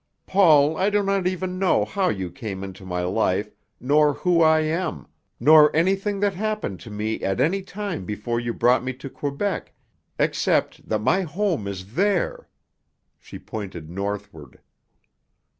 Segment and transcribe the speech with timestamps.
[0.25, 4.61] Paul, I do not even know how you came into my life, nor who I
[4.61, 5.05] am,
[5.39, 9.75] nor anything that happened to me at any time before you brought me to Quebec,
[10.17, 12.49] except that my home is there."
[13.19, 14.59] She pointed northward.